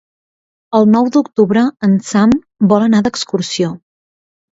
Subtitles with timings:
[0.77, 2.33] El nou d'octubre en Sam
[2.71, 3.71] vol anar d'excursió.